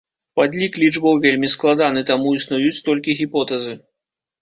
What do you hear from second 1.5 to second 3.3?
складаны, таму існуюць толькі